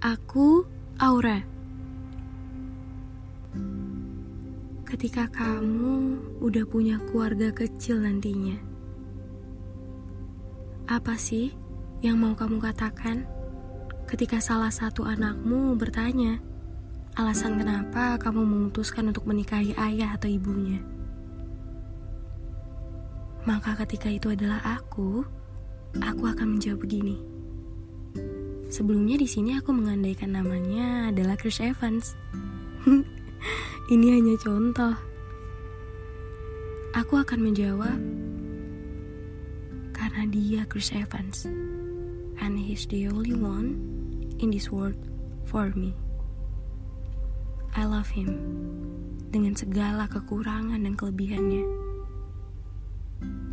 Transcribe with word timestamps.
Aku 0.00 0.64
Aura. 0.96 1.44
Ketika 4.88 5.28
kamu 5.28 6.16
udah 6.40 6.64
punya 6.64 6.96
keluarga 7.04 7.52
kecil 7.52 8.00
nantinya, 8.00 8.56
apa 10.88 11.20
sih 11.20 11.52
yang 12.00 12.16
mau 12.16 12.32
kamu 12.32 12.64
katakan 12.64 13.28
ketika 14.08 14.40
salah 14.40 14.72
satu 14.72 15.04
anakmu 15.04 15.76
bertanya 15.76 16.40
alasan 17.20 17.60
kenapa 17.60 18.16
kamu 18.16 18.40
memutuskan 18.40 19.12
untuk 19.12 19.28
menikahi 19.28 19.76
ayah 19.76 20.16
atau 20.16 20.32
ibunya? 20.32 20.80
Maka 23.44 23.76
ketika 23.84 24.08
itu 24.08 24.32
adalah 24.32 24.80
aku, 24.80 25.28
aku 26.00 26.24
akan 26.24 26.56
menjawab 26.56 26.88
begini. 26.88 27.29
Sebelumnya 28.70 29.18
di 29.18 29.26
sini 29.26 29.58
aku 29.58 29.74
mengandaikan 29.74 30.30
namanya 30.30 31.10
adalah 31.10 31.34
Chris 31.34 31.58
Evans. 31.58 32.14
Ini 33.92 34.06
hanya 34.14 34.38
contoh. 34.38 34.94
Aku 36.94 37.18
akan 37.18 37.50
menjawab 37.50 37.98
karena 39.90 40.22
dia 40.30 40.62
Chris 40.70 40.94
Evans. 40.94 41.50
And 42.38 42.54
he's 42.54 42.86
the 42.86 43.10
only 43.10 43.34
one 43.34 43.74
in 44.38 44.54
this 44.54 44.70
world 44.70 44.96
for 45.50 45.74
me. 45.74 45.90
I 47.74 47.90
love 47.90 48.14
him 48.14 48.38
dengan 49.34 49.58
segala 49.58 50.06
kekurangan 50.06 50.78
dan 50.78 50.94
kelebihannya. 50.94 51.66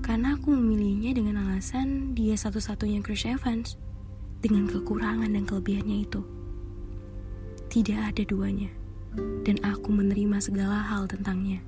Karena 0.00 0.40
aku 0.40 0.56
memilihnya 0.56 1.12
dengan 1.12 1.44
alasan 1.44 2.16
dia 2.16 2.32
satu-satunya 2.32 3.04
Chris 3.04 3.28
Evans 3.28 3.76
dengan 4.42 4.66
kekurangan 4.66 5.30
dan 5.30 5.46
kelebihannya 5.46 6.02
itu. 6.02 6.20
Tidak 7.70 7.96
ada 7.96 8.22
duanya, 8.26 8.68
dan 9.46 9.56
aku 9.62 9.94
menerima 9.94 10.42
segala 10.42 10.82
hal 10.82 11.06
tentangnya. 11.06 11.62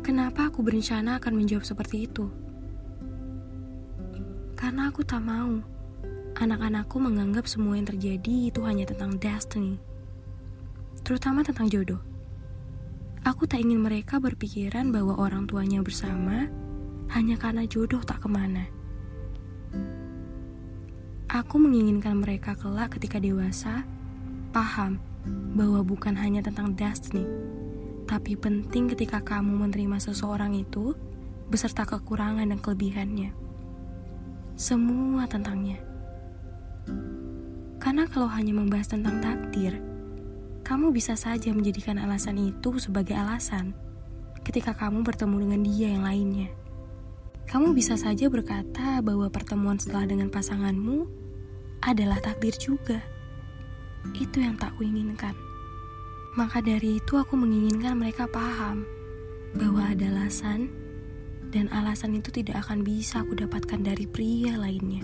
Kenapa 0.00 0.48
aku 0.48 0.64
berencana 0.64 1.20
akan 1.20 1.36
menjawab 1.36 1.68
seperti 1.68 2.08
itu? 2.08 2.32
Karena 4.56 4.88
aku 4.88 5.04
tak 5.04 5.20
mau 5.20 5.60
anak-anakku 6.40 6.96
menganggap 6.96 7.44
semua 7.44 7.76
yang 7.76 7.84
terjadi 7.84 8.48
itu 8.48 8.64
hanya 8.64 8.88
tentang 8.88 9.20
destiny, 9.20 9.76
terutama 11.04 11.44
tentang 11.44 11.68
jodoh. 11.68 12.00
Aku 13.28 13.44
tak 13.44 13.60
ingin 13.60 13.84
mereka 13.84 14.16
berpikiran 14.16 14.88
bahwa 14.88 15.20
orang 15.20 15.44
tuanya 15.44 15.84
bersama 15.84 16.48
hanya 17.12 17.36
karena 17.36 17.68
jodoh 17.68 18.00
tak 18.00 18.24
ke 18.24 18.28
mana. 18.32 18.77
Aku 21.38 21.54
menginginkan 21.54 22.18
mereka 22.18 22.58
kelak 22.58 22.98
ketika 22.98 23.22
dewasa, 23.22 23.86
paham 24.50 24.98
bahwa 25.54 25.86
bukan 25.86 26.18
hanya 26.18 26.42
tentang 26.42 26.74
destiny, 26.74 27.22
tapi 28.10 28.34
penting 28.34 28.90
ketika 28.90 29.22
kamu 29.22 29.54
menerima 29.54 30.02
seseorang 30.02 30.58
itu 30.58 30.98
beserta 31.46 31.86
kekurangan 31.86 32.42
dan 32.42 32.58
kelebihannya. 32.58 33.30
Semua 34.58 35.30
tentangnya. 35.30 35.78
Karena 37.78 38.10
kalau 38.10 38.26
hanya 38.34 38.58
membahas 38.58 38.90
tentang 38.90 39.22
takdir, 39.22 39.78
kamu 40.66 40.90
bisa 40.90 41.14
saja 41.14 41.54
menjadikan 41.54 42.02
alasan 42.02 42.50
itu 42.50 42.82
sebagai 42.82 43.14
alasan 43.14 43.78
ketika 44.42 44.74
kamu 44.74 45.06
bertemu 45.06 45.36
dengan 45.46 45.60
dia 45.62 45.86
yang 45.86 46.02
lainnya. 46.02 46.50
Kamu 47.46 47.78
bisa 47.78 47.94
saja 47.94 48.26
berkata 48.26 48.98
bahwa 49.06 49.30
pertemuan 49.30 49.78
setelah 49.78 50.04
dengan 50.10 50.34
pasanganmu 50.34 51.27
adalah 51.92 52.20
takdir 52.20 52.52
juga. 52.60 53.00
Itu 54.12 54.44
yang 54.44 54.60
tak 54.60 54.76
kuinginkan. 54.76 55.32
Maka 56.36 56.60
dari 56.60 57.00
itu 57.00 57.16
aku 57.16 57.34
menginginkan 57.34 57.98
mereka 57.98 58.28
paham 58.28 58.84
bahwa 59.56 59.88
ada 59.88 60.06
alasan 60.12 60.68
dan 61.48 61.72
alasan 61.72 62.20
itu 62.20 62.28
tidak 62.28 62.68
akan 62.68 62.84
bisa 62.84 63.24
aku 63.24 63.32
dapatkan 63.32 63.80
dari 63.80 64.04
pria 64.04 64.54
lainnya. 64.60 65.02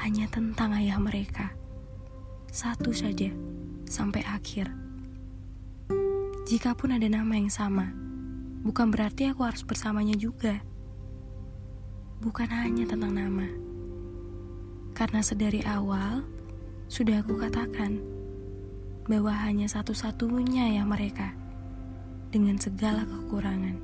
Hanya 0.00 0.30
tentang 0.30 0.72
ayah 0.78 0.96
mereka 0.96 1.52
satu 2.48 2.94
saja 2.94 3.30
sampai 3.86 4.22
akhir. 4.26 4.70
Jikapun 6.50 6.94
ada 6.96 7.06
nama 7.06 7.38
yang 7.38 7.50
sama, 7.50 7.94
bukan 8.66 8.90
berarti 8.90 9.30
aku 9.30 9.46
harus 9.46 9.62
bersamanya 9.62 10.18
juga. 10.18 10.58
Bukan 12.22 12.48
hanya 12.50 12.90
tentang 12.90 13.14
nama, 13.14 13.46
karena 15.00 15.24
sedari 15.24 15.64
awal 15.64 16.20
sudah 16.92 17.24
aku 17.24 17.40
katakan 17.40 18.04
bahwa 19.08 19.32
hanya 19.32 19.64
satu-satunya 19.64 20.76
ya 20.76 20.84
mereka 20.84 21.32
dengan 22.28 22.60
segala 22.60 23.08
kekurangan 23.08 23.80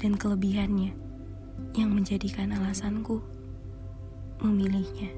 dan 0.00 0.16
kelebihannya 0.16 0.96
yang 1.76 1.92
menjadikan 1.92 2.48
alasanku 2.48 3.20
memilihnya. 4.40 5.12